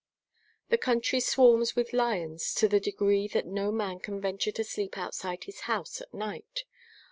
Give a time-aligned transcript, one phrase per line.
[0.69, 4.97] The country swarms with lions to that degree that no man can venture to sleep
[4.97, 6.63] outside his house at night.